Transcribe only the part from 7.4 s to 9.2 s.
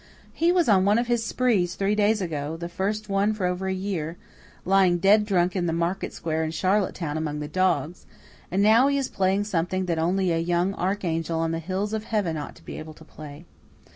dogs; and now he is